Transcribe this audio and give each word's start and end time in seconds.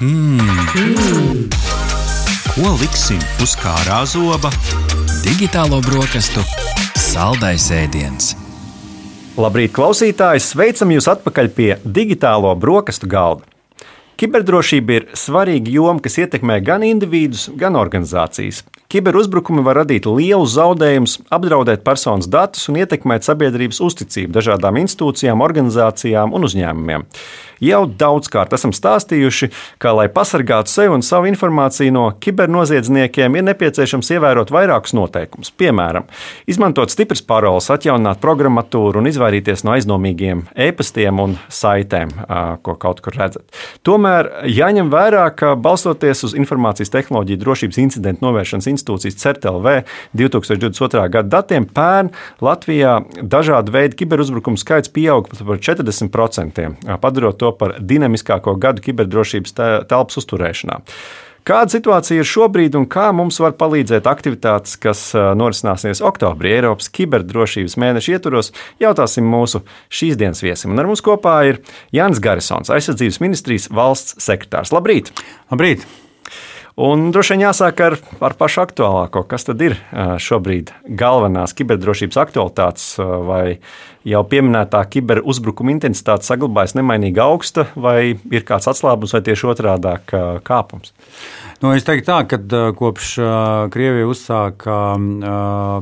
Mmm. 0.00 1.50
Ko 2.54 2.70
liksim 2.80 3.18
uz 3.44 3.52
kārā 3.60 3.98
zoba? 4.08 4.48
Digitālo 5.20 5.82
brokastu 5.84 6.40
saldais 6.96 7.66
ēdiens. 7.68 8.30
Labrīt, 9.36 9.74
klausītāji! 9.76 10.40
Sveicam 10.40 10.94
jūs 10.94 11.04
atpakaļ 11.12 11.50
pie 11.52 11.68
digitālo 11.84 12.54
brokastu 12.56 13.10
galda. 13.12 13.44
Kiberdrošība 14.16 14.96
ir 14.96 15.08
svarīga 15.12 15.76
joma, 15.76 16.00
kas 16.00 16.16
ietekmē 16.24 16.62
gan 16.64 16.80
individus, 16.88 17.50
gan 17.60 17.76
organizācijas. 17.76 18.64
Kiberuzbrukumi 18.90 19.62
var 19.62 19.84
radīt 19.84 20.08
lielus 20.10 20.56
zaudējumus, 20.56 21.20
apdraudēt 21.30 21.84
personas 21.86 22.26
datus 22.26 22.66
un 22.72 22.80
ietekmēt 22.80 23.22
sabiedrības 23.22 23.78
uzticību 23.86 24.34
dažādām 24.34 24.80
institūcijām, 24.82 25.44
organizācijām 25.46 26.34
un 26.34 26.48
uzņēmumiem. 26.48 27.06
Jau 27.60 27.82
daudzkārt 27.84 28.54
esam 28.56 28.72
stāstījuši, 28.72 29.50
ka, 29.78 29.92
lai 29.92 30.06
pasargātu 30.10 30.72
sevi 30.72 30.94
un 30.96 31.04
savu 31.04 31.28
informāciju 31.28 31.92
no 31.92 32.06
kibernoziedzniekiem, 32.24 33.36
ir 33.36 33.44
nepieciešams 33.50 34.08
ievērot 34.16 34.50
vairākus 34.54 34.94
noteikumus. 34.96 35.52
Piemēram, 35.60 36.06
izmantot 36.48 36.90
stipras 36.90 37.20
paroles, 37.20 37.68
atjaunināt 37.70 38.22
programmatūru 38.24 39.02
un 39.02 39.10
izvairīties 39.12 39.66
no 39.68 39.74
aizdomīgiem 39.76 40.46
e-pastiem 40.56 41.20
un 41.20 41.36
saitēm, 41.52 42.14
ko 42.64 42.78
kaut 42.80 43.04
kur 43.04 43.18
redzat. 43.20 43.44
Tomēr 43.84 44.32
jāņem 44.48 44.88
vērā, 44.90 45.26
ka 45.36 45.52
balstoties 45.60 46.24
uz 46.30 46.36
informācijas 46.40 46.94
tehnoloģiju 46.96 47.42
drošības 47.44 47.82
incidentu 47.84 48.24
novēršanas 48.24 48.70
institūcijas 48.80 49.20
CERTLV 49.20 49.76
2022. 50.16 51.06
gada 51.12 51.28
datiem, 51.38 51.68
pērn 51.68 52.10
Latvijā 52.42 52.98
dažādu 53.22 53.76
veidu 53.76 54.00
kiberuzbrukumu 54.00 54.60
skaits 54.60 54.92
pieauga 54.92 55.36
par 55.38 55.62
40%, 55.70 56.68
padarot 57.00 57.40
to 57.40 57.52
par 57.56 57.78
dinamiskāko 57.80 58.56
gadu 58.60 58.84
kiberdrošības 58.88 59.58
telpas 59.90 60.22
uzturēšanā. 60.22 60.80
Kāda 61.40 61.72
situācija 61.72 62.20
ir 62.20 62.28
šobrīd 62.28 62.74
un 62.76 62.84
kā 62.90 63.06
mums 63.16 63.38
var 63.40 63.54
palīdzēt 63.58 64.04
aktivitātes, 64.10 64.76
kas 64.80 65.06
norisināsies 65.16 66.02
oktobrī 66.04 66.52
Eiropas 66.58 66.90
kiberdrošības 66.92 67.78
mēneša 67.80 68.18
ietvaros, 68.18 68.52
jautāsim 68.82 69.24
mūsu 69.24 69.62
šīs 69.88 70.20
dienas 70.20 70.44
viesim. 70.44 70.74
Un 70.74 70.84
ar 70.84 70.90
mums 70.90 71.02
kopā 71.04 71.38
ir 71.48 71.62
Jānis 71.96 72.20
Garisons, 72.20 72.70
aizsardzības 72.76 73.22
ministrijas 73.24 73.70
valsts 73.72 74.20
sekretārs. 74.20 74.74
Labrīt! 74.76 75.14
Labrīt! 75.48 75.88
Un 76.80 77.10
droši 77.12 77.34
vien 77.34 77.42
jāsāk 77.44 77.80
ar, 77.84 77.94
ar 78.24 78.34
pašu 78.40 78.62
aktuālāko. 78.62 79.20
Kas 79.28 79.44
tad 79.44 79.60
ir 79.60 79.74
šobrīd 80.24 80.70
galvenās 80.96 81.52
kiberdrošības 81.58 82.16
aktualitātes? 82.22 82.86
Vai 83.00 83.58
jau 84.08 84.22
pieminētā 84.24 84.80
kiberuzbrukuma 84.94 85.74
intensitāte 85.74 86.24
saglabājas 86.24 86.72
nemainīgi 86.78 87.20
augsta, 87.20 87.66
vai 87.76 88.14
ir 88.16 88.46
kāds 88.48 88.70
atslābums, 88.72 89.12
vai 89.12 89.20
tieši 89.26 89.50
otrādi 89.52 89.92
kāpums? 90.46 90.94
Nu, 91.60 91.74
es 91.76 91.84
teiktu, 91.84 92.06
tā, 92.08 92.22
ka 92.24 92.40
kopš 92.78 93.12
Krievija 93.74 94.08
uzsāka 94.08 94.78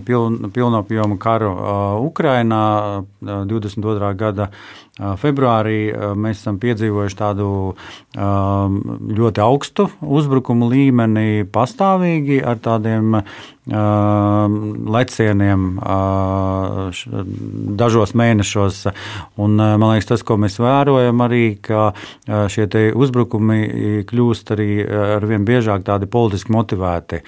piln, 0.08 0.50
pilnapjomu 0.50 1.20
karu 1.22 1.52
Ukrajinā 2.08 2.64
22. 3.22 4.10
gada 4.18 4.50
Februārī 4.98 5.78
mēs 6.18 6.40
esam 6.42 6.58
piedzīvojuši 6.62 7.18
tādu 7.18 7.48
ļoti 9.20 9.44
augstu 9.44 9.88
uzbrukumu 10.02 10.70
līmeni, 10.72 11.46
pastāvīgi 11.54 12.40
ar 12.42 12.58
tādiem 12.64 13.20
lecieniem 13.68 15.64
dažos 17.78 18.14
mēnešos. 18.16 18.80
Un, 19.40 19.56
man 19.58 19.84
liekas, 19.92 20.08
tas, 20.12 20.24
ko 20.26 20.38
mēs 20.40 20.56
vērojam, 20.62 21.20
arī 21.24 21.42
šie 22.52 22.66
uzbrukumi 22.96 24.04
kļūst 24.08 24.54
arī 24.56 24.70
ar 24.88 25.26
vien 25.28 25.44
biežāk 25.48 25.84
tādi 25.86 26.08
politiski 26.10 26.54
motivēti, 26.56 27.22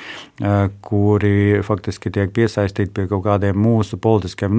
kuri 0.84 1.60
faktiski 1.66 2.12
tiek 2.14 2.32
piesaistīti 2.36 2.94
pie 2.96 3.08
kaut 3.10 3.24
kādiem 3.28 3.58
mūsu 3.60 4.00
politiskiem 4.00 4.56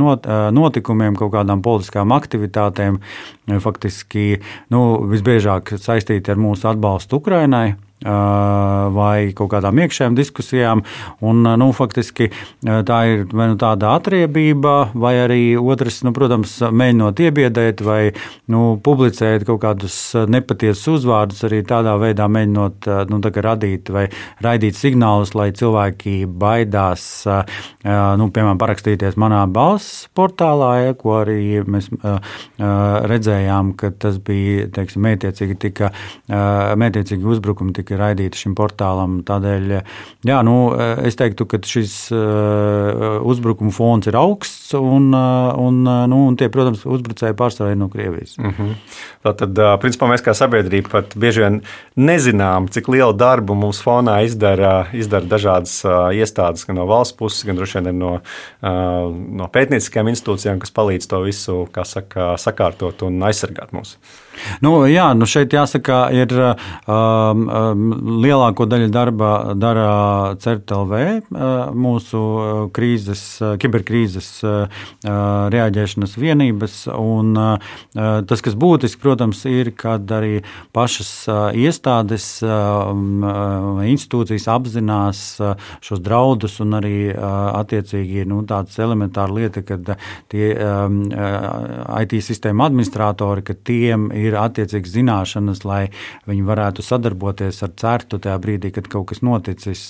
notikumiem, 0.54 1.18
kaut 1.20 1.34
kādām 1.36 1.64
politiskām 1.66 2.14
aktivitātēm, 2.14 3.02
faktiski 3.62 4.36
nu, 4.74 4.82
visbiežāk 5.12 5.76
saistīti 5.82 6.34
ar 6.34 6.42
mūsu 6.42 6.70
atbalstu 6.72 7.22
Ukrainai 7.22 7.72
vai 8.02 9.32
kaut 9.38 9.52
kādām 9.54 9.78
iekšējām 9.84 10.16
diskusijām. 10.18 10.82
Un, 11.22 11.44
nu, 11.46 11.70
faktiski 11.76 12.32
tā 12.62 13.00
ir 13.10 13.26
vai 13.30 13.52
nu 13.52 13.58
tāda 13.62 13.94
atriebība, 13.98 14.92
vai 14.98 15.14
arī 15.22 15.42
otrs, 15.60 16.02
nu, 16.08 16.14
protams, 16.16 16.58
mēģinot 16.72 17.22
iebiedēt 17.22 17.84
vai 17.86 18.00
nu, 18.52 18.80
publicēt 18.84 19.46
kaut 19.48 19.62
kādus 19.66 19.98
nepatiesus 20.32 20.88
uzvārdus, 20.98 21.44
arī 21.48 21.62
tādā 21.68 21.94
veidā 22.02 22.28
mēģinot 22.32 22.90
nu, 23.12 23.22
radīt 23.22 23.92
vai 23.94 24.08
raidīt 24.44 24.78
signālus, 24.78 25.36
lai 25.38 25.52
cilvēki 25.56 26.26
baidās, 26.26 27.06
nu, 27.86 28.30
piemēram, 28.34 28.60
parakstīties 28.62 29.18
manā 29.22 29.44
balss 29.52 30.08
portālā, 30.18 30.72
ja, 30.88 30.98
ko 30.98 31.20
arī 31.22 31.62
mēs 31.70 31.92
redzējām, 33.12 33.74
ka 33.78 33.94
tas 34.02 34.18
bija 34.26 34.68
teiksim, 34.74 35.06
mētiecīgi, 35.06 35.58
tika, 35.62 35.92
mētiecīgi 36.82 37.30
uzbrukumi 37.36 37.76
tika 37.78 37.91
tika 37.92 38.00
raidīta 38.00 38.40
šim 38.40 38.56
portālam. 38.56 39.20
Tādēļ 39.28 39.74
jā, 40.28 40.40
nu, 40.48 40.56
es 41.04 41.18
teiktu, 41.20 41.46
ka 41.50 41.60
šis 41.68 41.96
uh, 42.16 43.20
uzbrukuma 43.28 43.74
fons 43.76 44.08
ir 44.08 44.16
augsts 44.20 44.72
un, 44.78 45.12
uh, 45.12 45.52
un, 45.60 45.82
uh, 45.84 46.06
nu, 46.08 46.24
un 46.30 46.38
tie, 46.40 46.48
protams, 46.52 46.86
uzbrucēji 46.88 47.36
pārstāvja 47.38 47.76
no 47.80 47.90
Krievijas. 47.92 48.38
Mm 48.40 48.54
-hmm. 48.56 48.74
Tātad, 49.28 49.60
principā, 49.82 50.08
mēs 50.10 50.24
kā 50.24 50.34
sabiedrība 50.34 50.90
pat 50.90 51.16
bieži 51.16 51.44
vien 51.44 51.62
nezinām, 51.96 52.68
cik 52.72 52.88
lielu 52.88 53.14
darbu 53.14 53.56
mums 53.56 53.82
fonā 53.84 54.24
izdara, 54.26 54.88
izdara 54.94 55.26
dažādas 55.26 55.84
iestādes, 56.16 56.66
gan 56.66 56.76
no 56.76 56.86
valsts 56.86 57.18
puses, 57.18 57.44
gan 57.46 57.56
droši 57.56 57.82
vien 57.82 58.00
no, 58.00 58.20
no 58.62 59.48
pētnieciskajām 59.54 60.10
institūcijām, 60.10 60.60
kas 60.60 60.72
palīdz 60.72 61.08
to 61.08 61.22
visu 61.22 61.68
saka, 61.84 62.36
sakārtot 62.38 63.04
un 63.06 63.22
aizsargāt 63.22 63.72
mūs. 63.72 63.98
Nu, 64.62 64.86
jā, 64.88 65.12
nu 65.14 65.28
šeit 65.30 65.54
jāsaka, 65.54 66.02
ir 66.16 66.34
um, 66.34 67.46
um, 67.46 67.81
lielāko 68.22 68.66
daļu 68.70 68.90
darba 68.94 69.32
dara 69.58 69.88
CERTLV, 70.42 70.94
uh, 70.94 71.72
mūsu 71.76 72.22
krīzes, 72.76 73.24
kiberkrīzes 73.62 74.30
uh, 74.46 74.84
reaģēšanas 75.52 76.16
vienības. 76.20 76.76
Un, 76.92 77.34
tas, 77.94 78.42
kas 78.44 78.56
būtiski, 78.58 79.00
protams, 79.02 79.44
ir, 79.50 79.72
kad 79.78 80.10
arī 80.14 80.42
pašas 80.76 81.10
iestādes, 81.58 82.28
institūcijas 83.92 84.48
apzinās 84.52 85.22
šos 85.84 86.02
draudus 86.04 86.60
un 86.64 86.78
arī 86.80 86.96
attiecīgi 87.16 88.26
nu, 88.30 88.42
tādas 88.50 88.78
elementāra 88.82 89.36
lieta, 89.36 89.64
kad 89.66 89.94
tie 90.32 90.52
IT 90.54 92.18
sistēma 92.28 92.70
administratori, 92.70 93.46
ka 93.46 93.58
tiem 93.58 94.10
ir 94.18 94.38
attiecīgas 94.40 94.96
zināšanas, 94.96 95.66
lai 95.68 95.84
viņi 96.30 96.48
varētu 96.48 96.86
sadarboties 96.86 97.62
ar 97.66 97.71
certu 97.80 98.20
tajā 98.22 98.38
brīdī, 98.42 98.72
kad 98.76 98.88
kaut 98.92 99.10
kas 99.12 99.22
noticis. 99.26 99.84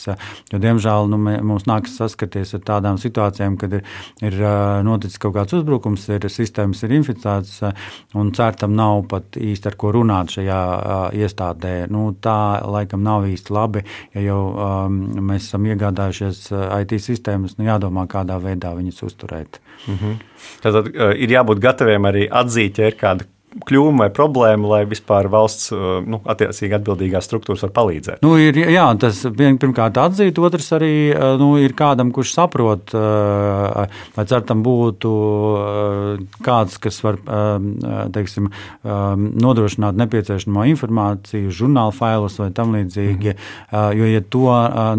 Jo, 0.51 0.59
diemžēl 0.61 1.09
nu, 1.11 1.19
mums 1.19 1.67
nākas 1.69 1.97
saskarties 1.99 2.55
ar 2.57 2.63
tādām 2.67 2.99
situācijām, 3.01 3.57
kad 3.61 3.77
ir, 3.79 3.85
ir 4.23 4.37
noticis 4.87 5.21
kaut 5.21 5.35
kāds 5.37 5.55
uzbrukums, 5.57 6.07
ir 6.13 6.27
sistēmas 6.31 6.83
ir 6.85 6.95
inficētas, 6.99 7.73
un 8.17 8.31
certam 8.37 8.75
nav 8.77 9.05
pat 9.11 9.39
īsti 9.39 9.71
ar 9.71 9.77
ko 9.79 9.93
runāt 9.95 10.35
šajā 10.37 10.61
iestādē. 11.17 11.75
Nu, 11.91 12.09
tā 12.21 12.61
laikam 12.65 13.03
nav 13.05 13.27
īsti 13.29 13.55
labi, 13.55 13.85
ja 14.15 14.25
jau 14.25 14.39
um, 14.51 15.01
mēs 15.31 15.49
esam 15.49 15.67
iegādājušies 15.69 16.47
IT 16.81 16.97
sistēmas, 17.01 17.57
nu, 17.59 17.67
jādomā, 17.69 18.07
kādā 18.11 18.39
veidā 18.41 18.73
viņas 18.77 19.03
uzturēt. 19.07 19.61
Mm 19.87 19.97
-hmm. 19.97 20.17
Tad 20.61 20.75
uh, 20.75 21.13
ir 21.15 21.29
jābūt 21.29 21.59
gataviem 21.59 22.05
arī 22.05 22.27
atzīt, 22.29 22.79
ja 22.79 22.91
ir 22.91 22.97
kāda 22.99 23.25
kļūme 23.51 24.05
vai 24.05 24.07
problēma, 24.15 24.67
lai 24.71 24.79
vispār 24.87 25.27
valsts 25.31 25.71
uh, 25.75 25.99
nu, 26.07 26.21
attiecīgi 26.31 26.75
atbildīgās 26.77 27.27
struktūras 27.27 27.65
var 27.65 27.73
palīdzēt? 27.75 28.21
Nu, 28.23 28.33
ir, 28.39 28.55
jā, 28.71 28.85
tas 29.01 29.19
pirmkārt 29.37 29.99
atzīt, 29.99 30.39
otrs 30.39 30.71
arī 30.77 30.93
uh, 31.11 31.35
nu, 31.41 31.49
ir 31.59 31.75
kādam, 31.77 32.13
kurš 32.15 32.33
saprot, 32.37 32.93
uh, 32.95 33.91
lai 34.15 34.25
certam 34.29 34.63
būtu 34.63 35.11
kāds, 36.45 36.77
kas 36.81 36.99
var 37.03 37.17
teiksim, 38.13 38.49
um, 38.51 39.25
nodrošināt 39.41 39.97
nepieciešamo 39.99 40.65
informāciju, 40.71 41.51
žurnāla 41.55 41.93
failus 41.95 42.37
vai 42.41 42.49
tam 42.55 42.75
līdzīgi. 42.75 43.33
Mm. 43.33 43.97
Jo, 43.97 44.07
ja 44.09 44.21
to 44.33 44.45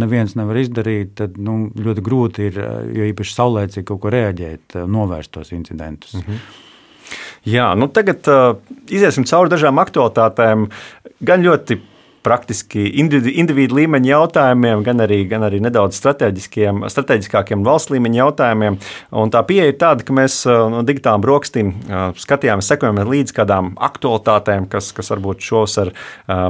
neviens 0.01 0.37
nevar 0.39 0.59
izdarīt, 0.61 1.15
tad 1.21 1.39
nu, 1.41 1.71
ļoti 1.77 2.05
grūti 2.05 2.51
ir, 2.51 2.59
jo 2.97 3.09
īpaši 3.13 3.37
saulēcīgi 3.39 3.89
kaut 3.89 4.03
ko 4.05 4.13
reaģēt, 4.13 4.83
novērst 4.91 5.33
tos 5.39 5.55
incidentus. 5.57 6.19
-hmm. 6.19 6.72
Jā, 7.49 7.73
nu 7.75 7.89
tagad 7.91 8.29
uh, 8.31 8.59
iesim 8.87 9.27
cauri 9.27 9.51
dažām 9.51 9.81
aktualitātēm. 9.83 10.69
Gan 11.27 11.43
ļoti 11.43 11.79
praktiski 12.23 12.85
individu 13.03 13.77
līmeņa 13.79 14.11
jautājumiem, 14.13 14.83
gan 14.87 15.03
arī, 15.05 15.23
gan 15.31 15.47
arī 15.47 15.61
nedaudz 15.63 15.99
strateģiskākiem 15.99 17.65
valsts 17.67 17.93
līmeņa 17.93 18.21
jautājumiem. 18.21 18.79
Un 19.23 19.33
tā 19.35 19.43
pieeja 19.47 19.73
ir 19.73 19.79
tāda, 19.81 20.07
ka 20.07 20.15
mēs 20.17 20.43
no 20.47 20.83
digitālām 20.87 21.25
brokastīm 21.25 21.73
skatījāmies, 22.23 22.71
sekojam 22.71 23.01
līdzi 23.09 23.37
kādām 23.37 23.73
aktualitātēm, 23.83 24.69
kas, 24.73 24.93
kas 24.97 25.11
varbūt 25.15 25.43
šos 25.45 25.79
ar 25.83 25.93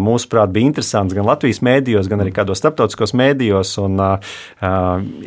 mūsuprāt 0.04 0.52
bija 0.54 0.70
interesants 0.70 1.16
gan 1.16 1.28
Latvijas 1.28 1.62
mēdījos, 1.64 2.10
gan 2.12 2.24
arī 2.24 2.34
kādos 2.36 2.60
starptautiskos 2.62 3.16
mēdījos. 3.18 3.74
Un, 3.82 4.00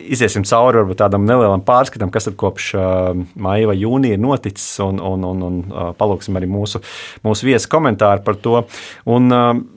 iziesim 0.06 0.46
cauri 0.48 0.82
varbūt 0.84 1.02
tādam 1.02 1.26
nelielam 1.28 1.64
pārskatam, 1.66 2.14
kas 2.14 2.30
tad 2.30 2.38
kopš 2.40 2.72
maija 3.42 3.72
vai 3.72 3.78
jūnija 3.82 4.18
ir 4.18 4.22
noticis, 4.22 4.68
un, 4.86 5.02
un, 5.02 5.26
un, 5.26 5.46
un 5.50 5.62
palūksim 5.98 6.38
arī 6.38 6.50
mūsu, 6.52 6.84
mūsu 7.26 7.50
viesu 7.50 7.72
komentāru 7.72 8.26
par 8.26 8.38
to. 8.42 8.62
Un, 9.10 9.32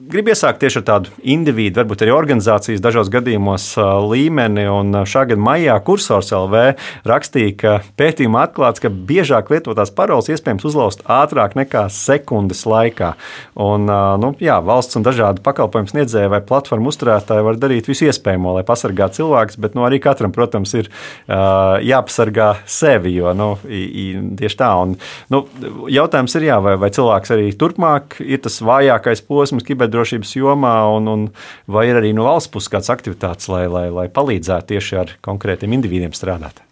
Gribu 0.09 0.31
iesākt 0.33 0.58
tieši 0.59 0.79
ar 0.81 0.85
tādu 0.87 1.13
individu, 1.23 1.79
varbūt 1.79 2.03
arī 2.03 2.13
organizācijas 2.13 2.81
dažos 2.83 3.09
gadījumos 3.13 3.71
līmeni. 4.09 4.65
Un 4.69 5.01
šā 5.07 5.25
gada 5.29 5.41
maijā 5.41 5.75
kursors 5.85 6.31
LV 6.35 6.63
rakstīja, 7.09 7.55
ka 7.59 7.73
pētījumā 7.99 8.45
atklāts, 8.47 8.83
ka 8.83 8.91
biežāk 8.91 9.51
lietotās 9.53 9.93
paroles 9.95 10.29
iespējams 10.31 10.67
uzlauzt 10.69 11.03
ātrāk 11.09 11.55
nekā 11.59 11.85
sekundes 11.93 12.65
laikā. 12.69 13.13
Un, 13.59 13.87
nu, 14.21 14.33
jā, 14.43 14.59
valsts 14.65 14.99
un 14.99 15.07
dažādi 15.07 15.43
pakalpojumu 15.45 15.93
sniedzēji 15.93 16.33
vai 16.33 16.41
platformu 16.45 16.91
uzturētāji 16.93 17.45
var 17.47 17.59
darīt 17.61 17.89
visu 17.89 18.09
iespējamo, 18.09 18.57
lai 18.59 18.65
pasargātu 18.67 19.21
cilvēkus, 19.21 19.59
bet 19.61 19.77
nu, 19.77 19.85
arī 19.87 20.01
katram, 20.03 20.35
protams, 20.35 20.75
ir 20.77 20.91
jāpasargā 21.29 22.51
sevi. 22.69 23.15
Jo, 23.19 23.33
nu, 23.37 23.51
tieši 23.63 24.59
tā. 24.59 24.71
Un, 24.83 24.95
nu, 25.33 25.43
jautājums 25.91 26.35
ir, 26.39 26.49
jā, 26.51 26.59
vai, 26.63 26.77
vai 26.79 26.91
cilvēks 26.93 27.35
arī 27.35 27.49
turpmāk 27.59 28.19
ir 28.23 28.43
tas 28.43 28.59
vājākais 28.63 29.25
posms 29.27 29.65
kiberdrošības 29.67 30.09
drošības 30.09 30.35
jomā, 30.49 30.73
un, 30.97 31.11
un 31.13 31.27
vai 31.71 31.87
ir 31.89 31.99
arī 31.99 32.13
no 32.17 32.27
valsts 32.27 32.51
puses 32.53 32.71
kādas 32.73 32.91
aktivitātes, 32.93 33.49
lai, 33.51 33.67
lai, 33.71 33.87
lai 33.93 34.07
palīdzētu 34.13 34.73
tieši 34.73 35.03
ar 35.03 35.15
konkrētiem 35.25 35.77
individiem 35.79 36.15
strādāt? 36.17 36.63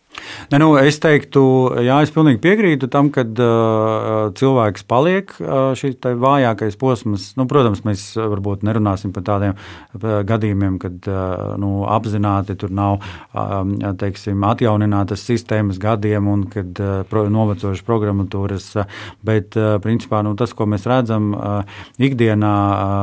Ne, 0.52 0.60
nu, 0.62 0.69
es 0.80 1.00
teiktu, 1.04 1.42
jā, 1.84 1.98
es 2.06 2.12
pilnīgi 2.16 2.40
piekrītu 2.44 2.90
tam, 2.92 3.10
ka 3.14 3.25
uh, 3.28 4.30
cilvēks 4.38 4.86
paliek 4.88 5.34
uh, 5.42 5.74
šis 5.78 5.98
vājākais 6.00 6.78
posms. 6.80 7.30
Nu, 7.40 7.48
protams, 7.50 7.84
mēs 7.88 8.04
varbūt 8.18 8.66
nerunāsim 8.68 9.14
par 9.16 9.25
tādiem 9.28 9.58
gadījumiem, 9.98 10.78
kad 10.81 11.10
uh, 11.12 11.56
nu, 11.60 11.72
apzināti 11.92 12.58
tur 12.60 12.74
nav 12.75 13.00
um, 13.34 13.75
teiksim, 14.00 14.44
atjauninātas 14.48 15.25
sistēmas 15.28 15.81
gadiem 15.81 16.30
un 16.31 16.46
kad 16.52 16.81
uh, 16.84 17.02
pro, 17.10 17.25
novecojušas 17.34 17.86
programmatūras, 17.88 18.70
uh, 18.80 19.00
bet 19.28 19.58
uh, 19.60 19.75
principā 19.84 20.24
nu, 20.25 20.36
tas, 20.40 20.56
ko 20.58 20.68
mēs 20.70 20.88
redzam 20.90 21.34
uh, 21.36 21.80
ikdienā, 22.00 22.56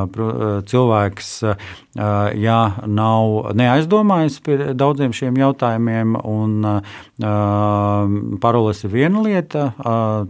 uh, 0.07 0.45
cilvēks, 0.71 1.33
uh, 1.49 1.75
ja 2.41 2.61
nav 2.87 3.55
neaizdomājis 3.57 4.41
par 4.45 4.65
daudziem 4.79 5.15
šiem 5.15 5.39
jautājumiem 5.39 6.17
un 6.19 6.57
uh, 6.67 6.97
Paroles 8.43 8.81
ir 8.85 8.91
viena 8.91 9.23
lieta, 9.23 9.69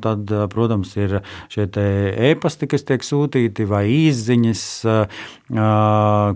tad, 0.04 0.32
protams, 0.52 0.90
ir 1.00 1.20
šie 1.52 1.64
e-pasti, 2.30 2.68
kas 2.68 2.84
tiek 2.84 3.04
sūtīti, 3.04 3.64
vai 3.68 3.86
īsziņas, 3.88 4.64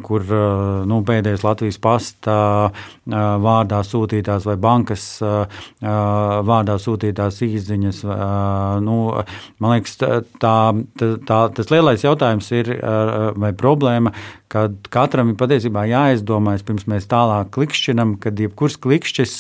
kur 0.09 0.25
nu, 0.89 1.01
pēdējais 1.09 1.45
Latvijas 1.45 1.81
pasta 1.85 2.39
vārdā 3.09 3.83
sūtītās 3.85 4.49
vai 4.49 4.57
bankas 4.61 5.05
vārdā 5.83 6.79
sūtītās 6.81 7.43
īsziņas. 7.45 8.03
Nu, 8.85 8.99
man 9.61 9.77
liekas, 9.77 9.97
tā, 10.01 10.55
tā, 10.97 11.41
tas 11.61 11.73
lielais 11.73 12.05
jautājums 12.05 12.49
ir, 12.57 12.73
vai 13.37 13.53
problēma, 13.57 14.15
kad 14.49 14.77
katram 14.93 15.35
ir 15.35 15.41
patiesībā 15.41 15.85
jāizdomājas, 15.91 16.65
pirms 16.65 16.89
mēs 16.89 17.09
tālāk 17.11 17.53
klikšķinam, 17.57 18.17
kad 18.23 18.41
jebkurš 18.41 18.79
klikšķis 18.85 19.35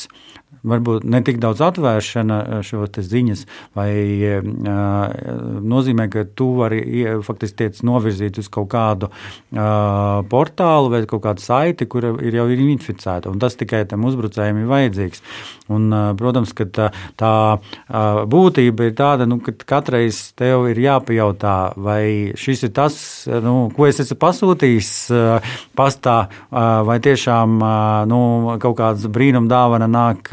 varbūt 0.68 1.06
ne 1.08 1.22
tik 1.26 1.40
daudz 1.42 1.62
atvēršana 1.68 2.38
eh, 2.44 2.62
šo 2.66 2.86
ziņas, 2.88 3.44
vai 3.76 3.90
uh, 4.38 4.46
nozīmē, 5.68 6.08
ka 6.12 6.24
tu 6.36 6.48
vari 6.58 6.80
faktiski 7.24 7.58
tiec 7.62 7.80
novirzīt 7.86 8.38
uz 8.40 8.48
kaut 8.52 8.68
kādu 8.72 9.10
portālu 10.30 10.90
vai 10.92 11.02
kaut 11.08 11.22
kādu 11.24 11.42
saiti, 11.42 11.86
kur 11.90 12.06
ir 12.24 12.36
jau 12.38 12.46
ir 12.52 12.62
inficēta, 12.64 13.30
un 13.30 13.40
tas 13.42 13.56
tikai 13.58 13.84
tam 13.88 14.06
uzbrucējiem 14.08 14.62
ir 14.62 14.70
vajadzīgs. 14.70 15.22
Un, 15.68 15.92
protams, 16.16 16.54
ka 16.56 16.64
tā, 16.72 16.86
tā 17.20 17.32
būtība 18.32 18.88
ir 18.88 18.94
tāda, 18.96 19.26
nu, 19.28 19.36
ka 19.44 19.52
katreiz 19.68 20.20
tev 20.38 20.64
ir 20.70 20.80
jāpajautā, 20.80 21.56
vai 21.76 22.32
šis 22.40 22.64
ir 22.68 22.72
tas, 22.76 22.96
nu, 23.44 23.68
ko 23.76 23.88
es 23.88 24.00
esmu 24.04 24.16
pasūtījis 24.22 24.92
pastā, 25.76 26.16
vai 26.88 26.98
tiešām 27.04 27.58
nu, 28.08 28.20
kaut 28.62 28.78
kāds 28.80 29.04
brīnum 29.12 29.50
dāvana 29.50 29.90
nāk 29.90 30.32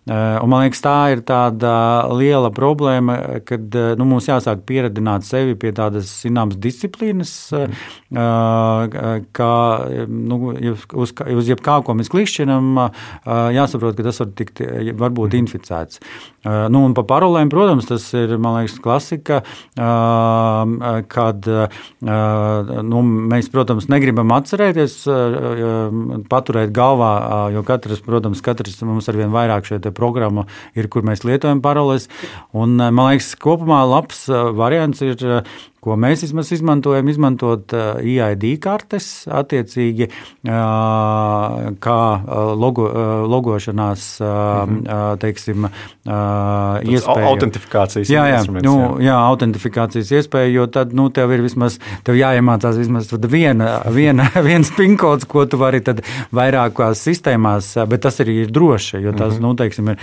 un 0.11 0.49
man 0.49 0.65
liekas, 0.65 0.81
tā 0.83 0.95
ir 1.13 1.21
tāda 1.27 1.71
liela 2.17 2.49
problēma, 2.53 3.17
kad 3.47 3.75
eh, 3.77 3.91
nu, 3.99 4.07
mums 4.09 4.27
jāsāk 4.27 4.63
pieredzināt 4.67 5.27
sevi 5.27 5.55
pie 5.59 5.71
tādas 5.77 6.09
zināmas 6.23 6.57
disciplīnas, 6.61 7.33
eh, 7.53 7.85
kā 8.11 9.53
nu, 10.09 10.39
uz, 10.51 11.13
uz 11.13 11.51
jebkā, 11.51 11.77
ko 11.85 11.95
mēs 11.95 12.11
klikšķinam, 12.11 12.73
jāsaprot, 13.55 13.95
ka 13.95 14.03
tas 14.03 14.19
var, 14.19 14.31
tikt, 14.35 14.59
var 14.99 15.13
būt 15.15 15.37
inficēts. 15.37 16.01
Nu, 16.43 16.81
un 16.87 16.95
par 16.97 17.05
parolēm, 17.07 17.51
protams, 17.53 17.87
tas 17.87 18.07
ir 18.17 18.33
liekas, 18.35 18.75
klasika, 18.83 19.41
kad 21.15 21.49
nu, 22.01 23.03
mēs, 23.31 23.51
protams, 23.53 23.87
negribam 23.93 24.33
atcerēties, 24.35 24.97
paturēt 26.31 26.75
galvā, 26.75 27.13
jo 27.55 27.63
katrs, 27.67 28.03
protams, 28.03 28.43
katrs 28.43 28.81
mums 28.87 29.07
ar 29.11 29.21
vien 29.21 29.31
vairāk 29.33 29.69
šī 29.69 29.79
programma 30.01 30.47
ir, 30.75 30.89
kur 30.91 31.05
mēs 31.07 31.25
lietojam 31.27 31.61
paroles. 31.63 32.09
Un, 32.57 32.75
man 32.81 33.13
liekas, 33.13 33.35
kopumā 33.41 33.83
labs 33.85 34.25
variants 34.57 35.05
ir 35.05 35.21
ko 35.81 35.95
mēs 35.97 36.21
vismaz 36.21 36.51
izmantojam, 36.53 37.07
izmantot 37.09 37.73
EID 37.73 38.45
kartes, 38.61 39.25
attiecīgi 39.25 40.07
kā 41.81 42.01
logo, 42.61 42.85
logošanās, 43.31 44.03
mhm. 44.21 44.83
teiksim, 45.21 45.65
iespēja. 46.05 47.25
Autentifikācijas 47.31 48.11
jā, 48.13 48.27
jā, 48.29 48.43
nu, 48.61 48.75
jā. 49.01 49.17
autentifikācijas 49.31 50.11
iespēja, 50.19 50.51
jo 50.53 50.67
tad, 50.71 50.93
nu, 50.97 51.07
tev 51.13 51.33
ir 51.33 51.41
vismaz, 51.45 51.79
tev 52.05 52.19
jāiemācās 52.19 52.77
vismaz 52.77 53.09
viena, 53.31 53.73
viena, 53.89 54.29
viens 54.49 54.69
pinkods, 54.77 55.25
ko 55.29 55.47
tu 55.49 55.57
vari 55.61 55.81
tad 55.85 56.03
vairākās 56.35 57.01
sistēmās, 57.09 57.73
bet 57.89 58.05
tas 58.05 58.21
arī 58.21 58.43
ir 58.45 58.53
droši, 58.53 59.01
jo 59.01 59.15
tas, 59.17 59.33
-hmm. 59.33 59.41
nu, 59.47 59.55
teiksim, 59.57 59.89
ir 59.89 59.97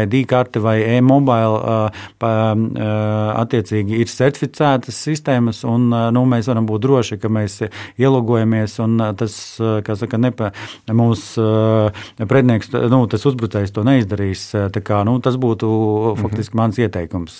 EID 0.00 0.18
karte 0.28 0.64
vai 0.64 0.78
e-mobile, 0.96 1.92
attiecīgi 3.36 4.00
ir 4.00 4.08
certificēta 4.08 4.45
certificētas 4.54 4.98
sistēmas, 5.06 5.62
un 5.66 5.88
nu, 5.90 6.24
mēs 6.28 6.48
varam 6.50 6.66
būt 6.68 6.82
droši, 6.84 7.18
ka 7.20 7.28
mēs 7.32 7.60
ielogojamies, 7.98 8.78
un 8.84 9.00
tas, 9.18 9.36
kā 9.58 9.96
saka, 9.98 10.18
nepa, 10.18 10.52
mūsu 10.88 11.44
pretinieks, 12.18 12.70
nu, 12.90 13.04
tas 13.10 13.26
uzbrucējs 13.26 13.74
to 13.74 13.84
neizdarīs. 13.86 14.48
Kā, 14.86 15.02
nu, 15.06 15.16
tas 15.24 15.38
būtu 15.40 15.68
faktiski 16.20 16.54
mhm. 16.54 16.60
mans 16.60 16.78
ieteikums. 16.78 17.38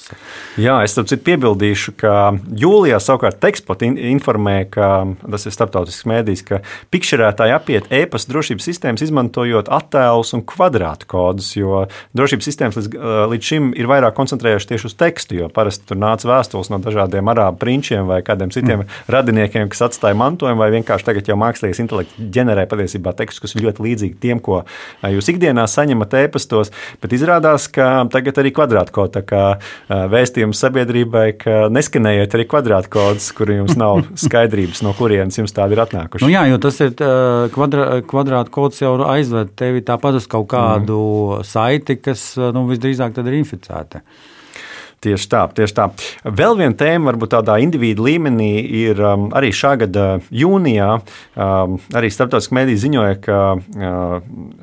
Jā, 0.60 0.80
es 0.84 0.96
tam 0.96 1.06
citu 1.08 1.24
piebildīšu, 1.26 1.96
ka 2.00 2.14
jūlijā 2.56 2.98
savukārt 3.02 3.40
Tekspot 3.42 3.84
informēja, 3.86 4.66
ka 4.72 4.88
tas 5.22 5.46
ir 5.46 5.54
starptautisks 5.54 6.08
mēdījis, 6.08 6.44
ka 6.48 6.60
pikšerētāji 6.94 7.54
apiet 7.54 7.90
e-pasta 7.94 8.32
drošības 8.32 8.66
sistēmas 8.70 9.04
izmantojot 9.06 9.70
attēlus 9.72 10.32
un 10.36 10.42
kvadrātu 10.48 11.08
kodus, 11.10 11.52
jo 11.58 11.84
drošības 12.16 12.48
sistēmas 12.50 12.80
līdz, 12.80 12.96
līdz 13.32 13.50
šim 13.52 13.70
ir 13.76 13.90
vairāk 13.90 14.16
koncentrējušās 14.16 14.70
tieši 14.72 14.90
uz 14.90 14.96
tekstu, 14.98 15.38
jo 15.42 15.50
parasti 15.52 15.86
tur 15.90 16.00
nāca 16.00 16.30
vēstules 16.30 16.72
no 16.72 16.80
dažādiem 16.82 16.95
dažādiem 16.96 17.28
arābu 17.32 17.60
prinčiem 17.60 18.06
vai 18.08 18.22
kādiem 18.26 18.50
citiem 18.54 18.82
mm. 18.82 19.04
radiniekiem, 19.12 19.68
kas 19.72 19.84
atstāja 19.88 20.16
mantojumu, 20.18 20.60
vai 20.62 20.70
vienkārši 20.74 21.06
tagad 21.06 21.28
jau 21.30 21.36
mākslīgais 21.40 21.80
intelekts 21.82 22.18
ģenerē 22.18 22.66
patiesībā 22.70 23.12
tekstus, 23.16 23.44
kas 23.44 23.56
ir 23.56 23.66
ļoti 23.66 23.84
līdzīgi 23.86 24.18
tiem, 24.22 24.40
ko 24.44 24.62
jūs 25.04 25.30
ikdienā 25.32 25.66
saņemat 25.70 26.16
ēpastos. 26.22 26.72
Bet 27.02 27.14
izrādās, 27.16 27.68
ka 27.72 28.06
tagad 28.12 28.40
arī 28.42 28.52
kvadrātkoda 28.56 29.22
vēstījums 30.12 30.60
sabiedrībai, 30.64 31.26
ka 31.40 31.56
neskanējiet 31.72 32.36
arī 32.38 32.48
kvadrātkodus, 32.50 33.30
kur 33.36 33.52
jums 33.52 33.76
nav 33.82 34.04
skaidrības, 34.20 34.82
no 34.86 34.94
kurienes 34.96 35.38
jums 35.40 35.54
tādi 35.56 35.76
ir 35.76 35.84
atnākuši. 35.86 36.24
Nu 36.26 36.32
jā, 36.32 36.46
jo 36.50 36.60
tas 36.62 36.80
ir 36.84 36.94
kvadrā, 37.54 37.88
kvadrātkods 38.08 38.82
jau 38.84 38.96
aizved 39.06 39.52
tevi 39.58 39.84
tāpat 39.86 40.20
uz 40.20 40.30
kaut 40.30 40.48
kādu 40.54 40.96
mm. 40.96 41.46
saiti, 41.48 41.98
kas 42.00 42.32
nu, 42.36 42.66
visdrīzāk 42.70 43.20
ir 43.22 43.38
inficēta. 43.40 44.02
Tieši 45.04 45.26
tā, 45.28 45.42
tieši 45.52 45.74
tā. 45.76 45.84
Vēl 46.24 46.54
viena 46.56 46.72
tēma, 46.72 47.10
varbūt 47.10 47.34
tādā 47.34 47.58
individu 47.60 48.06
līmenī, 48.06 48.52
ir 48.80 49.00
um, 49.04 49.26
arī 49.36 49.50
šā 49.52 49.74
gada 49.82 50.06
jūnijā. 50.32 50.86
Um, 51.36 51.74
arī 51.92 52.08
starptautiskā 52.10 52.56
mēdī 52.56 52.78
ziņoja, 52.80 53.18
ka 53.20 53.40
uh, 53.60 54.14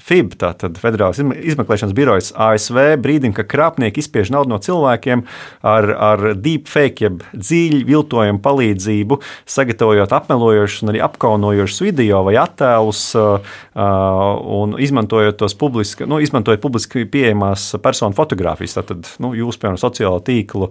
FIB, 0.02 0.34
tātad 0.42 0.80
Federālās 0.82 1.22
izmeklēšanas 1.22 1.94
birojas 1.94 2.32
ASV, 2.34 2.80
brīdina, 3.04 3.36
ka 3.38 3.46
krāpnieki 3.46 4.02
izspiež 4.02 4.32
naudu 4.34 4.56
no 4.56 4.60
cilvēkiem 4.63 5.22
ar, 5.62 5.90
ar 6.10 6.25
deepfake, 6.34 7.06
jeb 7.06 7.22
dziļu 7.38 7.84
viltojumu 7.92 8.42
palīdzību, 8.42 9.20
sagatavojot 9.54 10.18
apmelojošus 10.18 10.88
un 10.88 10.96
arī 10.96 11.06
apkaunojošus 11.06 11.86
video 11.86 12.24
vai 12.25 12.40
attēlus 12.42 13.04
uh, 13.22 13.54
uh, 13.78 14.25
un 14.58 14.75
izmantojot 14.82 15.38
tos 15.46 15.54
publiski, 15.62 16.10
nu, 16.10 16.18
izmantojot 16.25 16.66
publiski 16.66 17.06
pieejamās 17.06 17.70
personu 17.86 18.18
fotogrāfijas. 18.18 18.80
Tātad, 18.82 19.13
nu, 19.22 19.36
jūs, 19.38 19.62
piemēram, 19.62 19.78
sociālo 19.78 20.23
tīklu 20.25 20.70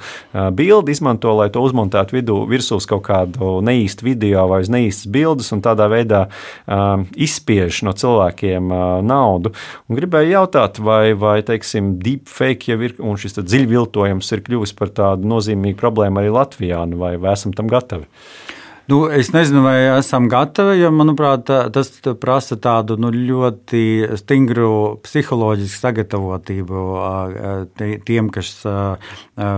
bildi 0.56 0.94
izmanto, 0.94 1.32
lai 1.38 1.49
to 1.52 1.62
uzmontētu 1.64 2.16
vidū, 2.18 2.38
virsū 2.50 2.78
uz 2.80 2.87
kaut 2.88 3.04
kādu 3.06 3.59
neīstu 3.64 4.06
video 4.06 4.47
vai 4.50 4.62
uz 4.64 4.71
neīstas 4.73 5.11
bildes, 5.12 5.52
un 5.54 5.62
tādā 5.64 5.88
veidā 5.92 6.25
um, 6.66 7.06
izspiež 7.14 7.82
no 7.87 7.94
cilvēkiem 7.97 8.73
uh, 8.73 8.94
naudu. 9.06 9.52
Un 9.88 9.99
gribēju 9.99 10.35
jautāt, 10.37 10.80
vai, 10.82 11.12
vai 11.18 11.38
teiksim, 11.47 11.97
deepfake 12.02 12.73
jau 12.73 12.80
ir 12.82 12.97
un 13.02 13.21
šis 13.21 13.40
dziļviltojums 13.40 14.32
ir 14.35 14.44
kļuvis 14.47 14.75
par 14.78 14.92
tādu 14.94 15.28
nozīmīgu 15.30 15.80
problēmu 15.80 16.23
arī 16.23 16.32
Latvijā, 16.35 16.85
nu, 16.88 17.00
vai, 17.02 17.14
vai 17.21 17.37
esam 17.37 17.54
tam 17.56 17.71
gatavi? 17.73 18.09
Nu, 18.92 19.06
es 19.08 19.30
nezinu, 19.32 19.62
vai 19.64 19.78
esam 19.96 20.26
gatavi, 20.28 20.75
jo, 20.76 20.90
manuprāt, 20.92 21.49
tas 21.72 21.88
prasa 22.20 22.58
tādu 22.61 22.99
nu, 23.00 23.08
ļoti 23.08 24.18
stingru 24.20 24.99
psiholoģisku 25.00 25.80
sagatavotību 25.80 26.82
tiem, 28.04 28.28
kas 28.34 28.50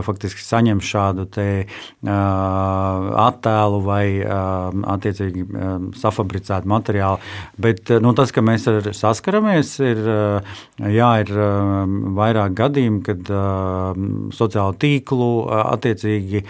faktiski 0.07 0.39
saņem 0.45 0.79
šādu 0.87 1.27
attēlu 3.25 3.81
vai 3.89 4.05
attiecīgi 4.23 5.49
safabricētu 5.99 6.71
materiālu. 6.71 7.19
Bet 7.59 7.91
nu, 8.07 8.15
tas, 8.15 8.31
ka 8.31 8.45
mēs 8.45 8.69
saskaramies, 9.01 9.75
ir, 9.83 9.99
jā, 10.79 11.11
ir 11.25 11.35
vairāk 12.21 12.55
gadījumi, 12.63 13.03
kad 13.11 13.35
sociālo 14.39 14.79
tīklu 14.79 15.33
attiecīgi 15.65 16.47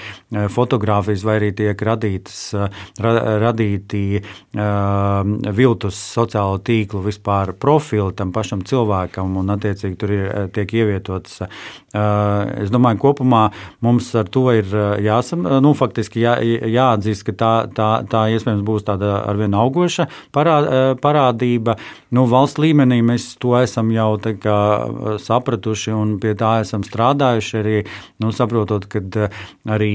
fotografijas 0.53 1.25
vai 1.25 1.41
arī 1.41 1.53
tiek 1.65 1.89
radītas 1.89 2.45
ra 3.03 3.39
radīti 3.43 4.21
uh, 4.21 5.23
viltus 5.55 5.99
sociālo 6.15 6.61
tīklu 6.65 7.03
vispār 7.05 7.55
profili 7.59 8.15
tam 8.17 8.33
pašam 8.35 8.65
cilvēkam, 8.67 9.37
un 9.41 9.55
attiecīgi 9.55 9.99
tur 10.01 10.15
ir, 10.15 10.29
tiek 10.55 10.75
ievietots. 10.81 11.41
Uh, 11.45 12.63
es 12.65 12.73
domāju, 12.75 13.01
kopumā 13.05 13.45
mums 13.85 14.11
ar 14.19 14.29
to 14.33 14.47
ir 14.55 14.69
jāsam, 15.05 15.45
nu, 15.63 15.75
faktiski 15.79 16.23
jā, 16.25 16.37
jāatzīst, 16.43 17.27
ka 17.29 17.37
tā, 17.39 17.53
tā, 17.75 17.91
tā 18.11 18.25
iespējams 18.35 18.65
būs 18.67 18.87
tāda 18.89 19.21
arvien 19.25 19.55
augoša 19.57 20.09
parā, 20.35 20.57
parādība. 21.03 21.77
Nu, 22.15 22.27
valsts 22.31 22.61
līmenī 22.63 23.01
mēs 23.07 23.35
to 23.43 23.55
esam 23.59 23.91
jau 23.95 24.15
kā, 24.43 24.59
sapratuši 25.23 25.95
un 25.95 26.17
pie 26.23 26.35
tā 26.39 26.57
esam 26.65 26.85
strādājuši 26.87 27.61
arī, 27.61 27.77
nu, 28.23 28.33
saprotot, 28.35 28.87
ka 28.91 29.29
arī, 29.77 29.93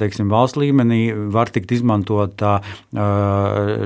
teiksim, 0.00 0.30
valsts 0.32 0.60
līmenī 0.60 1.02
var 1.32 1.52
tikt 1.52 1.72
izmantot 1.76 2.11
izmantot 2.12 2.42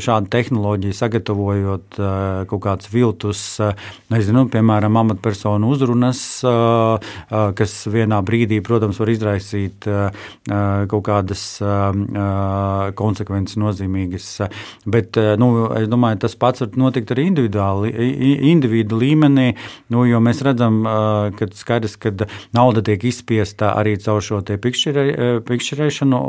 šādu 0.03 0.31
tehnoloģiju, 0.31 0.95
sagatavojot 0.97 1.99
kaut 2.51 2.63
kādus 2.65 2.91
viltus, 2.93 3.43
nezinu, 4.13 4.47
piemēram, 4.53 4.97
amatpersonu 5.01 5.71
uzrunas, 5.71 6.21
kas 7.57 7.77
vienā 7.91 8.21
brīdī, 8.27 8.61
protams, 8.65 8.99
var 9.01 9.09
izraisīt 9.13 9.87
kaut 9.87 11.05
kādas 11.07 11.45
konsekvences 12.97 13.57
nozīmīgas. 13.61 14.29
Bet 14.87 15.17
nu, 15.41 15.51
es 15.79 15.89
domāju, 15.91 16.21
tas 16.27 16.37
pats 16.39 16.65
var 16.65 16.71
notikt 16.77 17.15
arī 17.15 17.29
individuāli, 17.31 17.93
individu 18.53 19.01
līmenī, 19.01 19.49
nu, 19.93 20.05
jo 20.09 20.21
mēs 20.23 20.43
redzam, 20.47 20.83
ka 21.37 21.51
skaidrs, 21.55 21.97
ka 22.01 22.15
nauda 22.57 22.85
tiek 22.87 23.05
izspiesta 23.07 23.75
arī 23.77 23.97
caur 24.03 24.23
šo 24.25 24.43
pikšķerēšanu, 24.47 26.23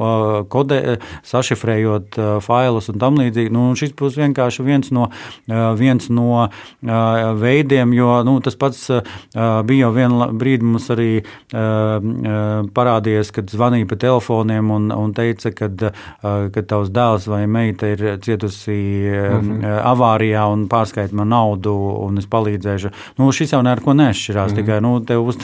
kode, 0.52 0.82
sašifrējot 1.28 1.87
izmantojot 1.88 2.18
uh, 2.18 2.44
failus 2.44 2.90
un 2.90 3.00
tam 3.00 3.18
līdzīgi. 3.18 3.52
Nu, 3.54 3.72
šis 3.78 3.94
būs 3.98 4.18
vienkārši 4.18 4.64
viens 4.66 4.92
no, 4.92 5.10
uh, 5.10 5.74
viens 5.78 6.10
no 6.10 6.48
uh, 6.48 6.52
veidiem, 7.38 7.94
jo 7.94 8.24
nu, 8.24 8.40
tas 8.42 8.56
pats 8.56 8.88
bija 9.68 9.88
jau 9.88 9.92
vienu 9.94 10.28
brīdi 10.38 10.66
mums 10.66 10.88
arī 10.94 11.22
parādījies, 12.78 13.30
kad 13.36 13.50
zvanīja 13.52 13.88
pa 13.90 13.98
telefoniem 14.00 14.72
un, 14.74 14.88
un 14.94 15.14
teica, 15.16 15.52
kad 15.54 15.84
tavs 16.70 16.90
dēls 16.94 17.28
vai 17.30 17.42
meita 17.48 17.90
ir 17.92 18.04
cietusi 18.24 18.74
-hmm. 18.74 19.66
avārijā 19.92 20.46
un 20.52 20.68
pārskait 20.68 21.12
man 21.14 21.30
naudu 21.30 21.74
un 22.06 22.18
es 22.18 22.28
palīdzēšu. 22.28 22.92
Nu, 23.18 23.32
šis 23.32 23.54
jau 23.54 23.62
neko 23.62 23.94
nešķirās, 23.94 24.52
-hmm. 24.52 24.56
tikai 24.56 24.82
nu, 24.82 25.00
tev, 25.00 25.28
uz, 25.28 25.38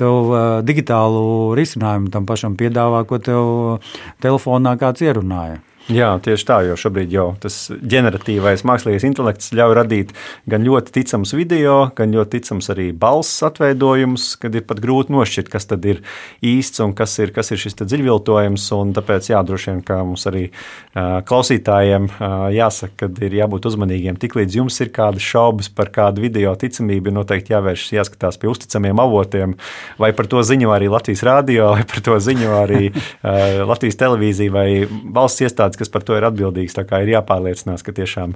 tev 0.00 0.32
digitālu 0.62 1.54
risinājumu 1.54 2.10
tam 2.10 2.26
pašam 2.26 2.56
piedāvā, 2.56 3.04
ko 3.04 3.18
tev 3.18 3.78
telefonā 4.22 4.76
kāds 4.78 5.02
ierunāja. 5.02 5.60
Jā, 5.92 6.14
tieši 6.16 6.46
tā, 6.48 6.56
jo 6.64 6.78
šobrīd 6.80 7.10
jau 7.12 7.26
tas 7.42 7.66
ģeneratīvais 7.68 8.62
mākslīgais 8.64 9.04
intelekts 9.04 9.50
ļauj 9.52 9.74
radīt 9.76 10.14
gan 10.48 10.62
ļoti 10.64 10.94
ticams 10.96 11.34
video, 11.36 11.90
gan 11.92 12.14
ļoti 12.14 12.38
ticams 12.38 12.70
arī 12.72 12.86
balss 12.96 13.42
atveidojums, 13.44 14.30
kad 14.40 14.56
ir 14.56 14.64
pat 14.64 14.80
grūti 14.80 15.12
nošķirt, 15.12 15.50
kas 15.52 15.68
tad 15.68 15.84
ir 15.84 16.00
īsts 16.40 16.80
un 16.80 16.94
kas 16.96 17.18
ir, 17.20 17.34
kas 17.36 17.52
ir 17.52 17.60
šis 17.60 17.76
dziļviltojums. 17.82 18.70
Tāpēc, 18.96 19.28
jā, 19.28 19.42
droši 19.44 19.70
vien, 19.70 19.82
kā 19.84 19.98
mums 20.08 20.24
arī 20.30 20.46
uh, 20.46 21.20
klausītājiem 21.28 22.08
uh, 22.14 22.46
jāsaka, 22.54 23.10
ka 23.10 23.26
ir 23.28 23.36
jābūt 23.42 23.68
uzmanīgiem. 23.68 24.16
Tiklīdz 24.24 24.56
jums 24.62 24.80
ir 24.80 24.88
kādas 24.94 25.28
šaubas 25.28 25.68
par 25.68 25.92
kādu 25.92 26.24
video 26.24 26.56
ticamību, 26.56 27.12
ir 27.12 27.18
noteikti 27.18 27.52
jāvēršas, 27.52 27.92
jāskatās 27.98 28.40
pie 28.40 28.48
uzticamiem 28.48 29.04
avotiem, 29.04 29.52
vai 30.00 30.14
par 30.16 30.32
to 30.32 30.40
ziņo 30.40 30.72
arī 30.72 30.88
Latvijas 30.88 31.26
rādio, 31.28 31.74
vai 31.76 31.84
par 31.92 32.04
to 32.08 32.16
ziņo 32.24 32.56
arī 32.62 32.82
uh, 32.88 33.62
Latvijas 33.68 34.00
televīzija 34.00 34.56
vai 34.56 34.68
valsts 34.88 35.44
iestādes 35.44 35.73
iestādes, 35.74 35.78
kas 35.78 35.92
par 35.92 36.04
to 36.04 36.16
ir 36.16 36.24
atbildīgas. 36.24 36.74
Tā 36.74 36.84
kā 36.86 37.02
ir 37.02 37.12
jāpārliecinās, 37.14 37.82
ka 37.82 37.92
tiešām, 37.92 38.34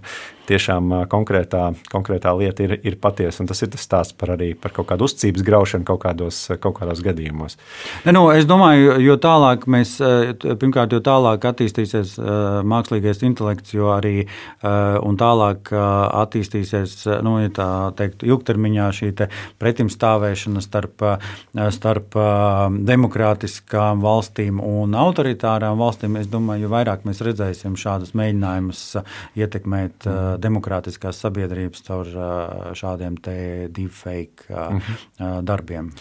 tiešām 0.49 1.07
konkrētā, 1.09 1.75
konkrētā 1.91 2.33
lieta 2.37 2.65
ir, 2.65 2.79
ir 2.83 2.97
patiesa. 3.01 3.47
Tas 3.47 3.63
ir 3.63 3.71
tas 3.71 3.85
stāsts 3.85 4.17
par, 4.17 4.37
arī, 4.37 4.55
par 4.55 4.73
kaut 4.73 4.89
kādu 4.89 5.05
uzticības 5.07 5.45
graušanu 5.45 5.85
kaut 5.85 6.03
kādos, 6.03 6.49
kaut 6.61 6.79
kādos 6.79 7.03
gadījumos. 7.03 7.59
Ne, 8.05 8.13
nu, 8.13 8.31
es 8.33 8.47
domāju, 8.47 8.99
jo 9.01 9.17
tālāk 9.17 9.67
mēs, 9.67 9.99
pirmkārt, 10.43 10.93
jo 10.93 11.01
tālāk 11.01 11.45
attīstīsies 11.53 12.19
mākslīgais 12.65 13.23
intelekts, 13.23 13.75
jo 13.75 13.93
arī 13.95 14.27
tālāk 14.63 15.73
attīstīsies, 15.73 17.05
nu, 17.25 17.39
tā 17.55 17.69
teikt, 17.99 18.25
ilgtermiņā 18.27 18.89
šī 18.99 19.13
pretimstāvēšana 19.59 20.63
starp, 20.63 21.05
starp 21.75 22.17
demokrātiskām 22.89 24.03
valstīm 24.05 24.61
un 24.63 24.97
autoritārām 24.99 25.79
valstīm. 25.81 26.19
Es 26.21 26.29
domāju, 26.31 26.67
jo 26.67 26.73
vairāk 26.73 27.05
mēs 27.09 27.23
redzēsim 27.29 27.77
šādus 27.79 28.15
mēģinājumus 28.19 28.83
uh, 29.01 29.17
ietekmēt 29.39 30.09
uh, 30.09 30.35
demokrātiskās 30.43 31.21
sabiedrības 31.25 31.87
caur 31.87 32.13
uh, 32.13 32.69
šādiem 32.79 33.21
deepfake 33.23 34.49
mm 34.49 34.81
-hmm. 34.81 35.43
darbiem. 35.45 35.93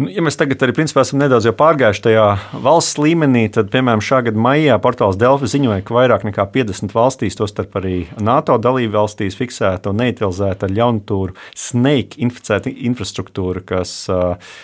Nu, 0.00 0.08
ja 0.08 0.22
mēs 0.24 0.38
tagad 0.40 0.62
arī 0.64 0.72
principā, 0.78 1.02
esam 1.04 1.18
nedaudz 1.20 1.44
pārgājuši 1.58 2.00
tajā 2.06 2.24
valsts 2.64 2.96
līmenī, 2.96 3.42
tad, 3.52 3.66
piemēram, 3.72 4.00
šā 4.00 4.22
gada 4.24 4.40
maijā 4.40 4.78
portāls 4.80 5.18
Delfi 5.20 5.50
ziņoja, 5.52 5.82
ka 5.84 5.92
vairāk 5.92 6.22
nekā 6.24 6.46
50 6.54 6.94
valstīs, 6.96 7.36
tostarp 7.36 7.76
arī 7.76 7.98
NATO 8.16 8.56
dalību 8.56 8.94
valstīs, 8.94 9.36
fiksēta 9.36 9.92
un 9.92 10.00
neutralizēta 10.00 10.70
ar 10.70 10.72
ļaunprātīgu 10.78 11.36
snake 11.52 12.16
inficēta 12.24 12.72
infrastruktūra, 12.72 13.60
kas 13.66 13.92
uh, 14.12 14.54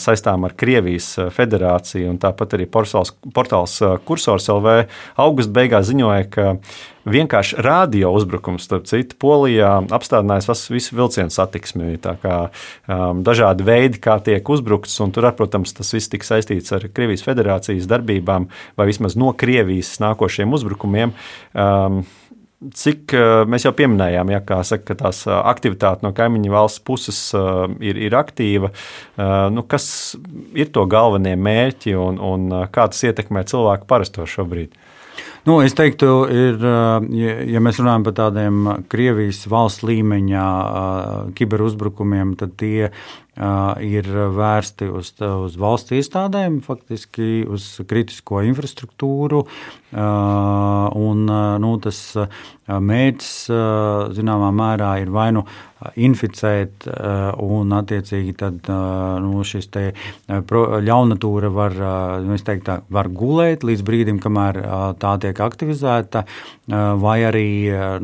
saistām 0.00 0.48
ar 0.48 0.56
Krievijas 0.56 1.10
federāciju. 1.36 2.16
Tāpat 2.24 2.56
arī 2.56 2.68
portāls, 2.70 3.12
portāls 3.36 3.76
Kursors 4.08 4.48
LV 4.48 4.78
augusta 5.20 5.58
beigās 5.60 5.90
ziņoja, 5.92 6.30
ka 6.32 6.54
vienkārši 7.08 7.58
radio 7.64 8.12
uzbrukums, 8.16 8.66
starp 8.66 8.86
citu, 8.90 9.16
Polijā 9.20 9.72
apstādinājis 9.92 10.68
visu 10.72 10.96
vilcienu 10.98 11.32
satiksmi. 11.32 11.96
Kā 12.00 12.36
um, 12.50 13.22
dažādi 13.26 13.66
veidi, 13.66 14.00
kā 14.02 14.18
tiek 14.24 14.46
uzbrukts, 14.52 14.98
tur, 15.14 15.28
protams, 15.36 15.74
tas 15.76 15.92
viss 15.94 16.12
tika 16.12 16.28
saistīts 16.28 16.72
ar 16.76 16.88
Krievijas 16.92 17.24
federācijas 17.26 17.88
darbībām 17.90 18.50
vai 18.78 18.88
vismaz 18.90 19.16
no 19.20 19.32
Krievijas 19.36 19.96
nākošiem 20.02 20.56
uzbrukumiem. 20.58 21.14
Um, 21.54 22.02
Cik 22.76 23.14
uh, 23.16 23.46
mēs 23.48 23.64
jau 23.64 23.70
pieminējām, 23.72 24.34
ja, 24.34 24.40
saka, 24.68 24.90
ka 24.90 24.96
tās 25.06 25.22
uh, 25.24 25.38
aktivitāte 25.48 26.04
no 26.04 26.10
kaimiņu 26.12 26.52
valsts 26.52 26.82
puses 26.84 27.20
uh, 27.32 27.62
ir, 27.80 27.96
ir 27.96 28.12
aktīva, 28.18 28.68
nu, 29.48 29.64
kas 29.64 29.86
ir 30.52 30.68
to 30.68 30.84
galvenie 30.84 31.32
mērķi 31.40 31.96
un, 31.96 32.20
un 32.20 32.68
kā 32.68 32.84
tas 32.92 33.00
ietekmē 33.08 33.46
cilvēku 33.48 33.88
parasto 33.88 34.28
šobrīd? 34.28 34.76
Nu, 35.48 35.60
es 35.64 35.72
teiktu, 35.72 36.08
ir, 36.28 36.60
ja 37.48 37.62
mēs 37.64 37.80
runājam 37.80 38.04
par 38.04 38.16
tādiem 38.18 38.58
Krievijas 38.92 39.46
valsts 39.48 39.86
līmeņa 39.88 40.44
kiberuzbrukumiem, 41.38 42.34
tad 42.40 42.52
tie 42.60 42.90
ir 43.36 44.08
vērsti 44.34 44.90
uz, 44.90 45.12
uz 45.20 45.56
valsts 45.60 45.94
iestādēm, 45.94 46.60
faktiski 46.66 47.46
uz 47.48 47.72
kritisko 47.88 48.42
infrastruktūru. 48.50 49.44
Un, 49.90 51.24
nu, 51.62 51.70
tas 51.82 52.00
mērķis 52.70 53.32
zināmā 54.18 54.50
mērā 54.54 54.92
ir 55.02 55.10
vai 55.14 55.30
nu 55.34 55.44
inficēt, 55.96 56.84
un 57.40 57.72
attiecīgi 57.72 58.34
tad, 58.38 58.68
nu, 59.24 59.40
šis 59.46 59.70
ļaunatūra 60.28 61.50
var, 61.54 61.78
nu, 62.26 62.36
teikt, 62.36 62.66
tā, 62.68 62.80
var 62.92 63.08
gulēt 63.08 63.64
līdz 63.64 63.86
brīdim, 63.86 64.20
kamēr 64.22 64.60
tā 65.00 65.16
tiek 65.22 65.40
aktivizēta, 65.40 66.26
vai 67.00 67.18
arī 67.30 67.48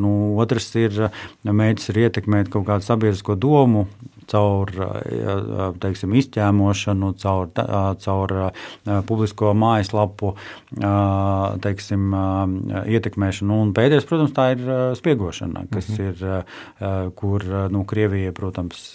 nu, 0.00 0.34
otrs 0.40 0.72
ir 0.80 1.08
mēģinājums 1.44 2.06
ietekmēt 2.06 2.50
kaut 2.52 2.66
kādu 2.70 2.86
sabiedrisko 2.86 3.36
domu 3.38 3.86
caur 4.30 4.72
teiksim, 5.82 6.14
izķēmošanu, 6.20 7.12
caur, 7.22 7.50
caur 8.02 8.34
publisko 9.08 9.52
mājaslapu 9.58 10.32
teiksim, 11.66 12.16
ietekmēšanu. 12.96 13.60
Un 13.66 13.72
pēdējais, 13.76 14.08
protams, 14.08 14.34
tā 14.36 14.48
ir 14.56 14.64
spiegošana, 14.98 15.66
kas 15.72 15.92
mhm. 15.92 16.10
ir, 16.10 17.14
kur 17.18 17.46
nu, 17.74 17.84
Krievija, 17.88 18.34
protams, 18.36 18.88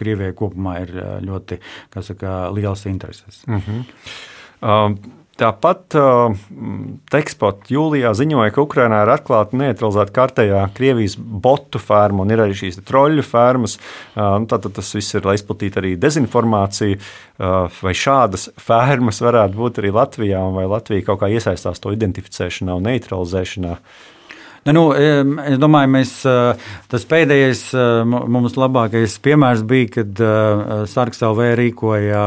Krievijai 0.00 0.36
kopumā 0.38 0.78
ir 0.84 0.94
ļoti 1.24 1.60
saka, 1.98 2.38
liels 2.54 2.86
intereses. 2.90 3.44
Mhm. 3.50 3.84
Um. 4.64 4.98
Tāpat 5.40 5.96
uh, 5.98 6.34
Tekspot 7.10 7.66
jūlijā 7.72 8.12
ziņoja, 8.14 8.52
ka 8.54 8.62
Ukrainā 8.62 9.00
ir 9.02 9.10
atklāta 9.16 9.58
neutralizēta 9.58 10.14
kārtējā 10.14 10.62
Krievijas 10.76 11.16
botu 11.18 11.80
ferma 11.82 12.22
un 12.22 12.30
ir 12.30 12.44
arī 12.44 12.54
šīs 12.58 12.78
troļļu 12.86 13.26
fermas. 13.26 13.76
Uh, 14.14 14.36
nu, 14.44 14.48
Tātad 14.50 14.76
tas 14.78 14.94
viss 14.94 15.18
ir, 15.18 15.26
lai 15.26 15.36
izplatītu 15.38 15.82
arī 15.82 15.94
dezinformāciju. 16.00 17.02
Uh, 17.34 17.66
vai 17.82 17.96
šādas 17.98 18.48
fermas 18.62 19.18
varētu 19.24 19.58
būt 19.58 19.82
arī 19.82 19.94
Latvijā, 19.94 20.42
vai 20.54 20.68
Latvija 20.70 21.08
kaut 21.10 21.24
kā 21.24 21.32
iesaistās 21.34 21.82
to 21.82 21.94
identificēšanā 21.96 22.78
un 22.78 22.92
neutralizēšanā? 22.92 23.78
Uh, 23.78 24.13
nu, 24.72 24.84
es 24.96 25.58
domāju, 25.60 25.90
mēs, 25.92 26.12
tas 26.90 27.06
pēdējais 27.10 27.62
mums 28.04 28.56
labākais 28.56 29.16
piemērs 29.24 29.64
bija, 29.68 29.90
kad 29.98 30.22
Sarks 30.90 31.20
LV 31.26 31.50
rīkoja 31.60 32.24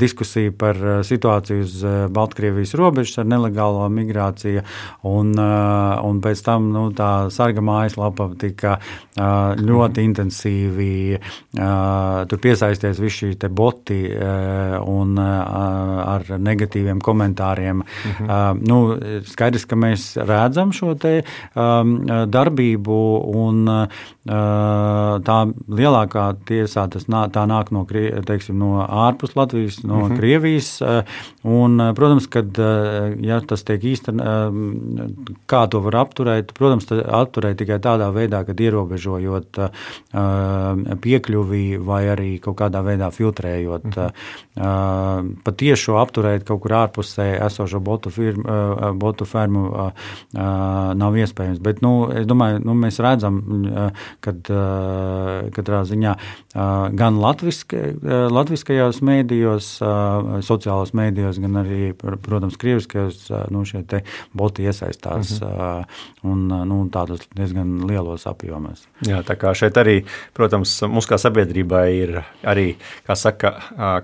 diskusiju 0.00 0.54
par 0.58 0.80
situāciju 1.06 1.66
uz 1.66 1.76
Baltkrievijas 2.14 2.74
robežas 2.78 3.22
ar 3.22 3.28
nelegālo 3.30 3.86
migrāciju. 3.92 4.64
Un, 5.06 5.34
un 5.38 6.20
pēc 6.24 6.42
tam 6.46 6.70
nu, 6.74 6.88
tā 6.96 7.10
sarga 7.34 7.62
mājaslapa 7.64 8.30
tika 8.40 8.78
ļoti 9.14 10.00
mhm. 10.00 10.08
intensīvi 10.08 10.90
tur 11.54 12.42
piesaisties 12.42 12.98
visi 13.02 13.30
šie 13.34 13.48
boti 13.48 14.00
un 14.10 15.18
ar 15.20 16.26
negatīviem 16.38 17.02
komentāriem. 17.04 17.84
Mhm. 17.84 18.62
Nu, 18.64 18.80
skaidrs, 19.28 19.68
ka 19.70 19.78
mēs 19.78 20.14
redzam 20.18 20.72
šo 20.74 20.94
te 20.98 21.20
darbību, 21.54 22.98
un 23.44 23.68
uh, 23.68 24.04
tā 24.24 25.38
lielākā 25.68 26.24
tiesā 26.48 26.86
tas 26.88 27.06
nā, 27.12 27.26
tā 27.32 27.44
nāk 27.48 27.70
no, 27.74 27.84
teiksim, 27.84 28.56
no 28.58 28.80
ārpus 28.84 29.36
Latvijas, 29.36 29.82
no 29.84 29.94
uh 29.94 30.00
mhm. 30.04 30.12
-huh. 30.12 30.16
Krievijas. 30.16 30.80
Uh, 30.80 31.02
un, 31.42 31.92
protams, 31.94 32.26
kad 32.26 32.58
ja 33.20 33.40
tas 33.40 33.64
tiek 33.64 33.82
īstenībā, 33.82 34.48
um, 34.48 35.14
kā 35.46 35.68
to 35.68 35.80
var 35.80 35.94
apturēt, 35.94 36.52
protams, 36.54 36.86
apturēt 36.90 37.58
tikai 37.58 37.78
tādā 37.78 38.10
veidā, 38.12 38.44
kad 38.46 38.60
ierobežojot 38.60 39.58
piekļuvi 41.00 41.78
vai 41.78 42.04
arī 42.08 42.40
kaut 42.40 42.56
kādā 42.56 42.82
veidā 42.82 43.10
filtrējot. 43.10 43.84
Uh 43.84 44.02
mhm. 44.02 44.10
-huh. 44.56 45.34
Patiešu 45.44 45.92
apturēt 45.92 46.44
kaut 46.44 46.60
kur 46.60 46.70
ārpusē 46.70 47.44
esošo 47.46 47.80
botu, 47.80 48.10
firmu, 48.10 48.44
botu 48.94 49.24
fermu 49.24 49.92
nav 50.94 51.16
iespējams 51.16 51.33
iespējams. 51.34 51.60
Bet 51.64 51.82
nu, 51.82 52.10
es 52.14 52.26
domāju, 52.26 52.62
nu, 52.64 52.74
mēs 52.78 53.00
redzam, 53.02 53.40
ka 54.24 54.34
katrā 55.54 55.82
ziņā 55.88 56.14
gan 56.94 57.18
latviska, 57.20 57.76
latviskajos 58.30 59.00
mēdījos, 59.04 59.70
sociālajos 60.46 60.94
mēdījos, 60.94 61.40
gan 61.42 61.60
arī, 61.64 61.92
protams, 61.98 62.58
krieviskajos 62.60 63.26
nu, 63.50 63.64
šie 63.64 63.84
boti 64.32 64.64
iesaistās 64.64 65.40
mm 65.40 65.46
-hmm. 65.46 65.84
un 66.22 66.46
nu, 66.68 66.88
tādos 66.90 67.26
diezgan 67.36 67.86
lielos 67.86 68.26
apjomos. 68.26 68.86
Jā, 69.06 69.22
tā 69.22 69.36
kā 69.36 69.54
šeit 69.54 69.76
arī, 69.76 70.04
protams, 70.34 70.82
mums 70.82 71.06
kā 71.06 71.18
sabiedrībai 71.18 71.88
ir 71.94 72.22
arī, 72.42 72.74
kā 73.06 73.16
saka, 73.16 73.54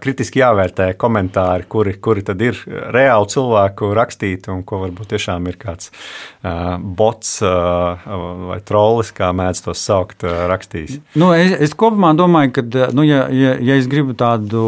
kritiski 0.00 0.40
jāvērtē 0.40 0.94
komentāri, 0.96 1.64
kuri, 1.68 1.94
kuri 1.94 2.22
tad 2.22 2.40
ir 2.42 2.56
reāli 2.66 3.26
cilvēku 3.26 3.94
rakstīti 3.94 4.50
un 4.50 4.64
ko 4.64 4.80
varbūt 4.84 5.06
tiešām 5.14 5.46
ir 5.46 5.56
kāds 5.60 5.90
bots 6.80 7.19
bots 7.20 7.40
vai 8.48 8.58
trollis, 8.64 9.12
kā 9.12 9.30
mēdz 9.36 9.62
to 9.64 9.74
saukt, 9.76 10.24
rakstījis? 10.24 11.00
Nu, 11.20 11.30
es, 11.36 11.52
es 11.68 11.74
kopumā 11.76 12.12
domāju, 12.16 12.52
ka, 12.56 12.64
nu, 12.96 13.04
ja, 13.04 13.26
ja, 13.28 13.54
ja 13.60 13.76
es 13.76 13.88
gribu 13.90 14.14
tādu 14.18 14.62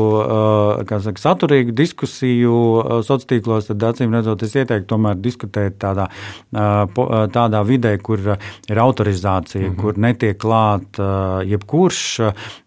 saka, 0.88 1.20
saturīgu 1.20 1.72
diskusiju 1.76 3.02
sociālos 3.06 3.28
tīklos, 3.28 3.68
tad 3.70 3.86
acīm 3.92 4.12
redzot, 4.14 4.42
es 4.44 4.54
ieteiktu 4.56 4.90
tomēr 4.92 5.18
diskutēt 5.22 5.78
tādā, 5.82 6.08
tādā 6.52 7.62
vidē, 7.66 7.96
kur 8.02 8.20
ir 8.20 8.82
autorizācija, 8.82 9.62
mm 9.62 9.72
-hmm. 9.72 9.80
kur 9.80 9.98
netiek 9.98 10.38
klāt 10.38 11.00
jebkurš, 11.46 12.20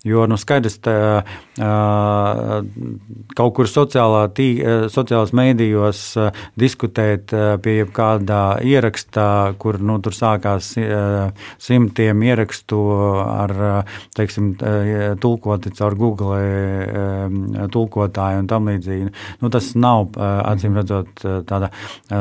jo 0.03 0.25
nu, 0.27 0.37
skaidrs, 0.37 0.79
ka 0.81 1.23
kaut 3.35 3.53
kur 3.55 3.67
sociālā 3.67 4.27
tī, 4.35 4.49
sociālās 4.91 5.31
mēdījos 5.35 6.01
diskutēt 6.59 7.31
pie 7.61 7.77
jebkādā 7.79 8.59
ieraksta, 8.63 9.53
kur 9.59 9.74
nu, 9.83 9.97
tur 10.03 10.15
sākās 10.15 10.71
simtiem 11.61 12.23
ierakstu 12.27 12.79
ar, 13.25 13.53
teiksim, 14.15 14.53
tulkoti 15.21 15.73
caur 15.75 15.95
Google 15.99 16.39
tulkotāju 17.73 18.43
un 18.43 18.49
tam 18.51 18.69
līdzīgi. 18.71 19.11
Nu, 19.43 19.51
tas 19.53 19.71
nav, 19.79 20.15
acīm 20.15 20.77
redzot, 20.79 21.23
tāda 21.49 21.71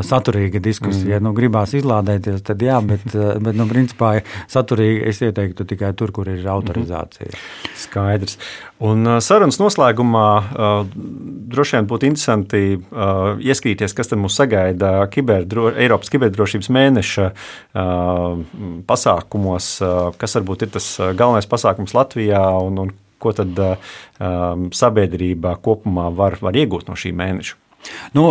saturīga 0.07 0.63
diskusija. 0.65 1.19
Mm. 1.19 1.29
Nu, 1.29 1.35
gribās 1.37 1.75
izlādēties, 1.77 2.43
tad 2.47 2.63
jā, 2.65 2.81
bet, 2.85 3.07
bet 3.15 3.59
nu, 3.59 3.69
principā 3.71 4.17
saturīgi 4.51 5.05
es 5.11 5.23
ieteiktu 5.25 5.67
tikai 5.71 5.93
tur, 5.99 6.15
kur 6.15 6.31
ir 6.33 6.47
autorizācija. 6.51 7.31
Mm. 7.31 7.75
Skaidrs. 7.85 8.39
Un 8.85 9.07
sarunas 9.23 9.57
noslēgumā 9.61 10.29
droši 11.55 11.79
vien 11.79 11.87
būtu 11.89 12.09
interesanti 12.11 12.63
ieskatīties, 12.75 13.95
kas 13.97 14.11
tad 14.11 14.21
mūs 14.21 14.35
sagaida 14.37 15.07
kiberdro, 15.15 15.71
Eiropas 15.73 16.11
kiberdrošības 16.13 16.69
mēneša 16.75 17.29
pasākumos, 18.91 19.71
kas 20.21 20.39
varbūt 20.39 20.67
ir 20.67 20.75
tas 20.77 20.91
galvenais 21.17 21.49
pasākums 21.51 21.97
Latvijā 21.97 22.45
un, 22.63 22.85
un 22.87 22.95
ko 23.19 23.33
tad 23.37 23.59
sabiedrība 24.77 25.57
kopumā 25.65 26.11
var, 26.15 26.39
var 26.45 26.57
iegūt 26.61 26.91
no 26.91 26.99
šī 26.99 27.15
mēneša. 27.17 27.61
Nu, 28.15 28.29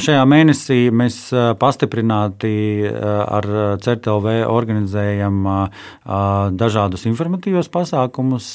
šajā 0.00 0.22
mēnesī 0.28 0.78
mēs 0.94 1.18
pastiprināti 1.60 2.52
ar 2.88 3.48
CERTLV 3.82 4.28
organizējam 4.48 5.42
dažādus 6.60 7.04
informatīvos 7.10 7.70
pasākumus. 7.72 8.48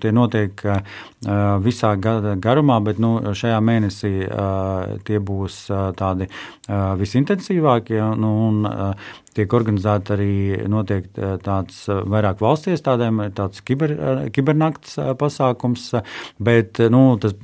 Tie 0.00 0.14
notiek 0.16 0.64
visā 1.66 1.92
gada 2.00 2.36
garumā, 2.40 2.78
bet 2.84 3.02
nu, 3.02 3.18
šajā 3.36 3.60
mēnesī 3.64 4.14
tie 5.08 5.20
būs 5.20 5.66
tādi 5.98 6.30
visintensīvākie. 7.02 8.00
Nu, 8.16 8.32
un, 8.48 8.64
tiek 9.36 9.56
organizēta 9.56 10.16
arī 10.16 10.66
notiek 10.70 11.08
tāds 11.44 11.84
vairāk 11.88 12.40
valsts 12.42 12.70
iestādēm, 12.72 13.22
tāds 13.36 13.62
kiber, 13.66 13.94
kibernakts 14.34 14.96
pasākums, 15.20 15.88
bet, 16.42 16.80
nu, 16.92 17.04
tas, 17.22 17.36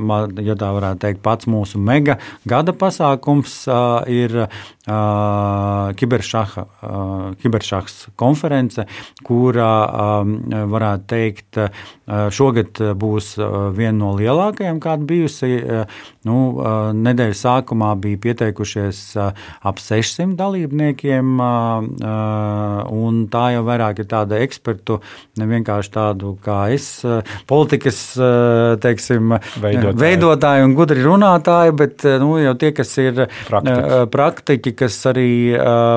ja 0.43 0.57
tā 0.59 0.73
varētu 0.77 1.05
teikt, 1.07 1.23
pats 1.25 1.49
mūsu 1.51 1.81
mega 1.83 2.19
gada 2.49 2.75
pasākums 2.77 3.63
ir 4.11 4.39
kiberšaha, 6.03 6.67
kiberšahs 7.43 7.99
konference, 8.19 8.87
kurā 9.27 9.73
varētu 10.73 11.09
teikt, 11.13 11.61
šogad 12.07 12.81
būs 12.99 13.35
viena 13.77 13.97
no 13.99 14.13
lielākajām, 14.19 14.81
kāda 14.83 15.07
bijusi. 15.07 15.51
Nu, 16.27 16.37
nedēļas 16.97 17.43
sākumā 17.45 17.93
bija 18.03 18.21
pieteikušies 18.27 19.01
ap 19.19 19.81
600 19.83 20.37
dalībniekiem 20.39 21.41
un 21.43 23.23
tā 23.33 23.45
jau 23.57 23.65
vairāk 23.67 24.03
ir 24.03 24.09
tāda 24.11 24.41
ekspertu, 24.43 25.01
ne 25.39 25.49
vienkārši 25.51 25.95
tādu 25.95 26.35
kā 26.43 26.59
es, 26.75 26.89
politikas 27.51 28.01
teiksim, 28.83 29.37
veidotāji. 29.63 29.99
veidotāji 30.03 30.67
un 30.67 30.77
gudri 30.79 31.05
runātāji, 31.07 31.77
bet 31.79 32.07
nu, 32.23 32.35
jau 32.43 32.55
tie, 32.59 32.73
kas 32.77 32.95
ir 33.03 33.25
praktiķi, 33.47 34.23
praktiķi 34.33 34.73
kas 34.77 34.99
arī 35.11 35.31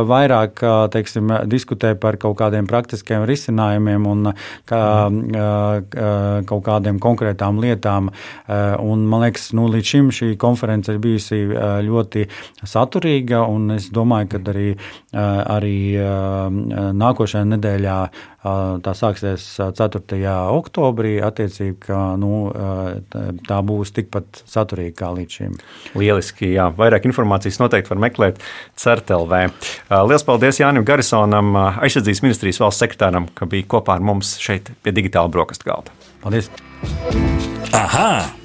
vairāk 0.09 0.61
teiksim, 0.93 1.31
diskutē 1.49 1.93
par 1.99 2.17
kaut 2.21 2.37
kādiem 2.39 2.67
praktiskiem 2.69 3.25
risinājumiem 3.27 4.07
un 4.09 4.31
kā, 4.69 4.81
kaut 6.49 6.63
kādiem 6.65 6.99
konkrētām 7.01 7.59
lietām. 7.63 8.11
Un, 8.83 9.05
man 9.09 9.25
liekas, 9.25 9.49
nu, 9.57 9.67
līdz 9.71 9.91
šim 9.91 10.11
šī 10.15 10.31
konference 10.41 10.93
ir 10.93 11.01
bijusi 11.03 11.41
ļoti 11.87 12.27
saturīga, 12.63 13.45
un 13.49 13.77
es 13.77 13.89
domāju, 13.95 14.31
ka 14.35 14.43
arī, 14.53 14.69
arī 15.15 15.77
nākošajā 17.01 17.49
nedēļā 17.55 17.99
tā 18.85 18.93
sāksies 18.97 19.45
4. 19.57 20.19
oktobrī, 20.53 21.15
attiecīgi, 21.25 21.75
ka 21.87 21.99
nu, 22.21 22.45
tā 23.47 23.59
būs 23.65 23.95
tikpat 23.95 24.43
saturīga 24.45 24.95
kā 25.01 25.11
līdz 25.17 25.39
šim. 25.39 25.57
Lieliski, 25.97 26.51
jā. 26.53 26.69
Vairāk 26.77 27.07
informācijas 27.09 27.59
noteikti 27.63 27.93
var 27.95 28.03
meklēt 28.05 28.41
CERTLV. 28.81 29.35
Lielas 29.89 30.27
paldies 30.27 30.61
Jānim 30.61 30.85
Garisonam, 30.87 31.53
aizsardzības 31.57 32.23
ministrijas 32.27 32.61
valsts 32.61 32.85
sekretāram, 32.85 33.29
ka 33.33 33.49
bija 33.49 33.67
kopā 33.75 33.97
ar 33.97 34.05
mums 34.05 34.37
šeit 34.41 34.69
pie 34.85 34.95
digitāla 34.95 35.33
brokastu 35.33 35.71
galda. 35.71 35.95
Paldies! 36.23 36.51
Aha! 37.73 38.44